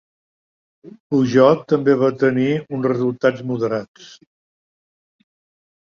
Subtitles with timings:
[1.13, 4.13] Peugeot també va tenir uns resultats moderats.